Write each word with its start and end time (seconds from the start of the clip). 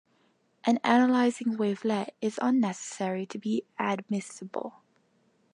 An 0.63 0.79
analyzing 0.83 1.57
wavelet 1.57 2.15
is 2.21 2.39
unnecessary 2.41 3.27
to 3.27 3.37
be 3.37 3.65
admissible. 3.77 4.81